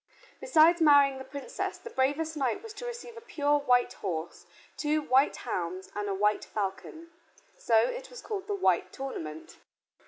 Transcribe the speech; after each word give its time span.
Besides 0.39 0.81
marrying 0.81 1.19
the 1.19 1.23
Princess, 1.23 1.77
the 1.77 1.91
bravest 1.91 2.35
knight 2.35 2.63
was 2.63 2.73
to 2.73 2.87
receive 2.87 3.15
a 3.17 3.21
pure 3.21 3.59
white 3.59 3.93
horse, 3.93 4.47
two 4.75 4.99
white 5.03 5.35
hounds, 5.35 5.91
and 5.95 6.09
a 6.09 6.15
white 6.15 6.43
falcon. 6.45 7.11
So 7.55 7.75
it 7.77 8.09
was 8.09 8.19
called 8.19 8.47
the 8.47 8.55
White 8.55 8.91
Tournament. 8.91 9.59